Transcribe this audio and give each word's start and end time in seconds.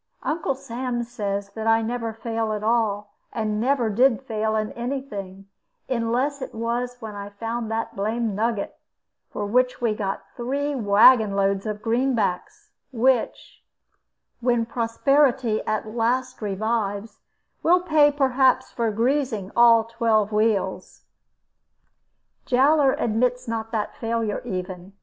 Uncle 0.23 0.55
Sam 0.55 1.03
says 1.03 1.51
that 1.51 1.67
I 1.67 1.83
never 1.83 2.11
fail 2.11 2.53
at 2.53 2.63
all, 2.63 3.13
and 3.31 3.61
never 3.61 3.87
did 3.87 4.23
fail 4.23 4.55
in 4.55 4.71
any 4.71 4.99
thing, 4.99 5.45
unless 5.87 6.41
it 6.41 6.55
was 6.55 6.97
when 6.99 7.13
I 7.13 7.29
found 7.29 7.69
that 7.69 7.95
blamed 7.95 8.33
nugget, 8.33 8.79
for 9.29 9.45
which 9.45 9.79
we 9.79 9.93
got 9.93 10.23
three 10.35 10.73
wagon 10.73 11.35
loads 11.35 11.67
of 11.67 11.83
greenbacks; 11.83 12.71
which 12.91 13.61
(when 14.39 14.65
prosperity 14.65 15.61
at 15.67 15.87
last 15.95 16.41
revives) 16.41 17.19
will 17.61 17.81
pay 17.81 18.11
perhaps 18.11 18.71
for 18.71 18.89
greasing 18.89 19.51
all 19.55 19.83
twelve 19.83 20.31
wheels. 20.31 21.03
Jowler 22.47 22.93
admits 22.93 23.47
not 23.47 23.71
that 23.71 23.95
failure 23.97 24.41
even. 24.43 24.93